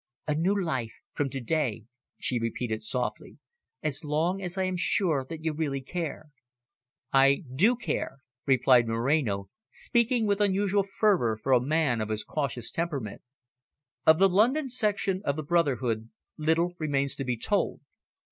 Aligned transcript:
"A 0.27 0.33
new 0.33 0.59
life 0.59 0.95
from 1.11 1.29
to 1.29 1.39
day," 1.39 1.85
she 2.17 2.39
repeated 2.39 2.81
softly, 2.81 3.37
"as 3.83 4.03
long 4.03 4.41
as 4.41 4.57
I 4.57 4.63
am 4.63 4.75
sure 4.75 5.23
that 5.29 5.43
you 5.45 5.53
really 5.53 5.79
care." 5.79 6.31
"I 7.13 7.43
do 7.53 7.75
care," 7.75 8.21
replied 8.47 8.87
Moreno, 8.87 9.49
speaking 9.69 10.25
with 10.25 10.41
unusual 10.41 10.81
fervour 10.81 11.37
for 11.37 11.51
a 11.51 11.61
man 11.61 12.01
of 12.01 12.09
his 12.09 12.23
cautious 12.23 12.71
temperament. 12.71 13.21
Of 14.03 14.17
the 14.17 14.27
London 14.27 14.69
section 14.69 15.21
of 15.23 15.35
the 15.35 15.43
brotherhood 15.43 16.09
little 16.35 16.73
remains 16.79 17.13
to 17.17 17.23
be 17.23 17.37
told. 17.37 17.81